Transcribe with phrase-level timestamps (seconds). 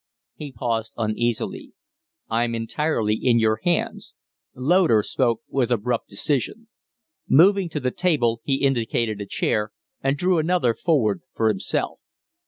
[0.33, 1.73] He paused uneasily.
[2.27, 4.15] "I'm entirely in your hands."
[4.55, 6.69] Loder spoke with abrupt decision.
[7.29, 11.99] Moving to the table, he indicated a chair, and drew another forward for himself.